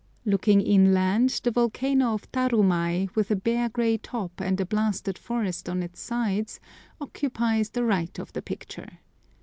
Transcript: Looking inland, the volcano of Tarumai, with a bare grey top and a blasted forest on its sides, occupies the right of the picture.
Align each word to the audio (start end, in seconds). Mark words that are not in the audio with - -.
Looking 0.25 0.61
inland, 0.61 1.41
the 1.43 1.51
volcano 1.51 2.15
of 2.15 2.31
Tarumai, 2.31 3.09
with 3.15 3.29
a 3.29 3.35
bare 3.35 3.69
grey 3.69 3.99
top 3.99 4.41
and 4.41 4.59
a 4.59 4.65
blasted 4.65 5.15
forest 5.15 5.69
on 5.69 5.83
its 5.83 5.99
sides, 5.99 6.59
occupies 6.99 7.69
the 7.69 7.83
right 7.83 8.17
of 8.17 8.33
the 8.33 8.41
picture. 8.41 8.97